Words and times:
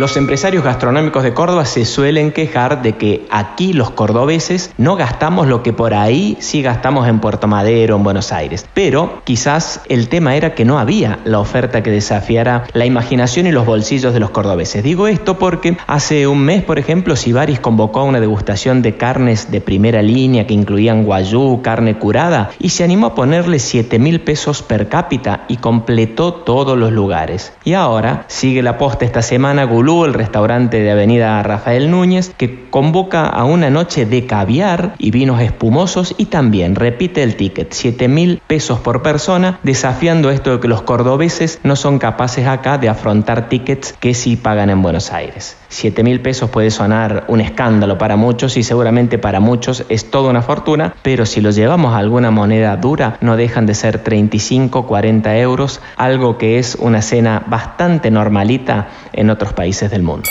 Los 0.00 0.16
empresarios 0.16 0.64
gastronómicos 0.64 1.22
de 1.22 1.34
Córdoba 1.34 1.66
se 1.66 1.84
suelen 1.84 2.32
quejar 2.32 2.80
de 2.80 2.94
que 2.94 3.26
aquí 3.28 3.74
los 3.74 3.90
cordobeses 3.90 4.72
no 4.78 4.96
gastamos 4.96 5.46
lo 5.46 5.62
que 5.62 5.74
por 5.74 5.92
ahí 5.92 6.38
sí 6.40 6.62
gastamos 6.62 7.06
en 7.06 7.20
Puerto 7.20 7.46
Madero, 7.48 7.96
en 7.96 8.02
Buenos 8.02 8.32
Aires. 8.32 8.66
Pero 8.72 9.20
quizás 9.24 9.82
el 9.90 10.08
tema 10.08 10.36
era 10.36 10.54
que 10.54 10.64
no 10.64 10.78
había 10.78 11.18
la 11.24 11.38
oferta 11.38 11.82
que 11.82 11.90
desafiara 11.90 12.64
la 12.72 12.86
imaginación 12.86 13.46
y 13.46 13.52
los 13.52 13.66
bolsillos 13.66 14.14
de 14.14 14.20
los 14.20 14.30
cordobeses. 14.30 14.82
Digo 14.82 15.06
esto 15.06 15.38
porque 15.38 15.76
hace 15.86 16.26
un 16.26 16.46
mes, 16.46 16.62
por 16.62 16.78
ejemplo, 16.78 17.14
Sibaris 17.14 17.60
convocó 17.60 18.02
una 18.04 18.20
degustación 18.20 18.80
de 18.80 18.96
carnes 18.96 19.50
de 19.50 19.60
primera 19.60 20.00
línea 20.00 20.46
que 20.46 20.54
incluían 20.54 21.04
guayú, 21.04 21.60
carne 21.60 21.98
curada, 21.98 22.52
y 22.58 22.70
se 22.70 22.84
animó 22.84 23.08
a 23.08 23.14
ponerle 23.14 23.58
7 23.58 23.98
mil 23.98 24.22
pesos 24.22 24.62
per 24.62 24.88
cápita 24.88 25.44
y 25.46 25.58
completó 25.58 26.32
todos 26.32 26.78
los 26.78 26.90
lugares. 26.90 27.52
Y 27.64 27.74
ahora 27.74 28.24
sigue 28.28 28.62
la 28.62 28.78
posta 28.78 29.04
esta 29.04 29.20
semana 29.20 29.66
el 29.90 30.14
restaurante 30.14 30.80
de 30.80 30.92
Avenida 30.92 31.42
Rafael 31.42 31.90
Núñez, 31.90 32.32
que 32.36 32.68
convoca 32.70 33.26
a 33.26 33.44
una 33.44 33.70
noche 33.70 34.06
de 34.06 34.24
caviar 34.24 34.94
y 34.98 35.10
vinos 35.10 35.40
espumosos 35.40 36.14
y 36.16 36.26
también 36.26 36.76
repite 36.76 37.24
el 37.24 37.34
ticket, 37.34 37.72
7 37.72 38.06
mil 38.06 38.40
pesos 38.46 38.78
por 38.78 39.02
persona, 39.02 39.58
desafiando 39.64 40.30
esto 40.30 40.52
de 40.52 40.60
que 40.60 40.68
los 40.68 40.82
cordobeses 40.82 41.58
no 41.64 41.74
son 41.74 41.98
capaces 41.98 42.46
acá 42.46 42.78
de 42.78 42.88
afrontar 42.88 43.48
tickets 43.48 43.92
que 43.98 44.14
sí 44.14 44.36
pagan 44.36 44.70
en 44.70 44.80
Buenos 44.80 45.12
Aires. 45.12 45.56
7 45.68 46.02
mil 46.04 46.20
pesos 46.20 46.50
puede 46.50 46.70
sonar 46.70 47.24
un 47.28 47.40
escándalo 47.40 47.98
para 47.98 48.16
muchos 48.16 48.56
y 48.56 48.62
seguramente 48.62 49.18
para 49.18 49.40
muchos 49.40 49.84
es 49.88 50.10
toda 50.10 50.30
una 50.30 50.42
fortuna, 50.42 50.94
pero 51.02 51.26
si 51.26 51.40
lo 51.40 51.50
llevamos 51.50 51.94
a 51.94 51.98
alguna 51.98 52.30
moneda 52.30 52.76
dura 52.76 53.18
no 53.20 53.36
dejan 53.36 53.66
de 53.66 53.74
ser 53.74 53.98
35, 53.98 54.86
40 54.86 55.36
euros, 55.38 55.80
algo 55.96 56.38
que 56.38 56.58
es 56.58 56.76
una 56.76 57.02
cena 57.02 57.44
bastante 57.46 58.10
normalita 58.10 58.88
en 59.12 59.30
otros 59.30 59.52
países 59.52 59.69
del 59.70 60.02
mundo. 60.02 60.28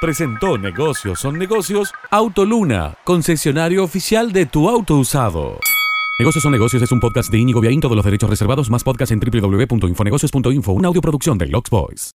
Presentó 0.00 0.56
Negocios 0.58 1.20
son 1.20 1.38
negocios 1.38 1.92
Autoluna, 2.10 2.94
concesionario 3.04 3.84
oficial 3.84 4.32
de 4.32 4.46
tu 4.46 4.68
auto 4.68 4.96
usado. 4.96 5.58
Negocios 6.18 6.42
son 6.42 6.52
negocios 6.52 6.82
es 6.82 6.92
un 6.92 7.00
podcast 7.00 7.30
de 7.30 7.38
Inigo 7.38 7.60
Viaín, 7.60 7.80
todos 7.80 7.94
los 7.94 8.04
derechos 8.04 8.30
reservados, 8.30 8.70
más 8.70 8.82
podcast 8.82 9.12
en 9.12 9.20
www.infonegocios.info, 9.20 10.72
una 10.72 10.88
audioproducción 10.88 11.36
de 11.36 11.46
Lux 11.46 11.70
Boys. 11.70 12.17